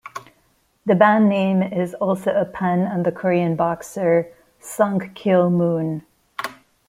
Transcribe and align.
The 0.83 0.95
band 0.95 1.29
name 1.29 1.61
is 1.61 1.93
also 1.93 2.31
a 2.33 2.43
pun 2.43 2.87
on 2.87 3.03
the 3.03 3.11
Korean 3.11 3.55
boxer 3.55 4.33
Sung-Kil 4.59 5.51
Moon. 5.51 6.01